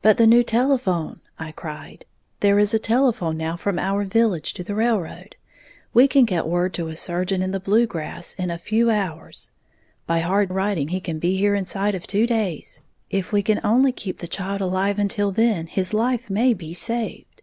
"But 0.00 0.16
the 0.16 0.28
new 0.28 0.44
telephone!" 0.44 1.20
I 1.36 1.50
cried. 1.50 2.04
"There 2.38 2.56
is 2.60 2.72
a 2.72 2.78
telephone 2.78 3.36
now 3.36 3.56
from 3.56 3.80
our 3.80 4.04
village 4.04 4.54
to 4.54 4.62
the 4.62 4.76
railroad, 4.76 5.34
we 5.92 6.06
can 6.06 6.24
get 6.24 6.46
word 6.46 6.72
to 6.74 6.86
a 6.86 6.94
surgeon 6.94 7.42
in 7.42 7.50
the 7.50 7.58
Blue 7.58 7.84
Grass 7.84 8.34
in 8.36 8.48
a 8.52 8.58
few 8.58 8.90
hours; 8.90 9.50
by 10.06 10.20
hard 10.20 10.50
riding 10.52 10.86
he 10.90 11.00
can 11.00 11.18
be 11.18 11.36
here 11.36 11.56
inside 11.56 11.96
of 11.96 12.06
two 12.06 12.28
days. 12.28 12.82
If 13.10 13.32
we 13.32 13.42
can 13.42 13.60
only 13.64 13.90
keep 13.90 14.18
the 14.18 14.28
child 14.28 14.60
alive 14.60 15.00
until 15.00 15.32
then, 15.32 15.66
his 15.66 15.92
life 15.92 16.30
may 16.30 16.54
be 16.54 16.72
saved!" 16.72 17.42